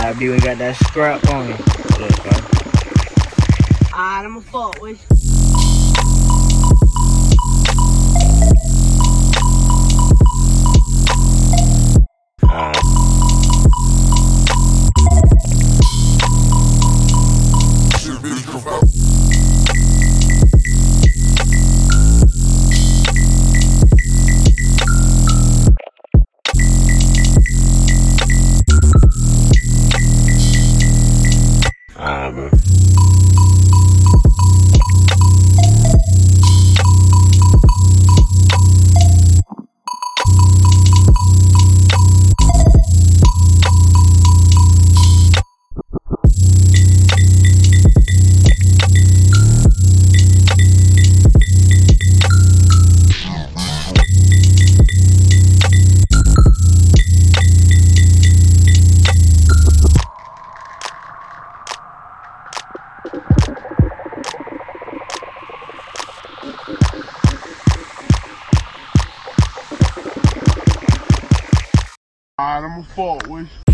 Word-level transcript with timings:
I 0.00 0.14
be 0.18 0.30
we 0.30 0.40
got 0.40 0.58
that 0.58 0.74
scrap 0.76 1.28
on 1.28 1.50
it. 1.50 1.60
Alright, 3.92 4.24
I'ma 4.24 4.40
fuck 4.40 4.80
with 4.80 5.47
forever. 32.38 33.07
Alright, 72.40 72.62
I'ma 72.62 72.82
fuck 72.82 73.26
with 73.26 73.48
you. 73.50 73.64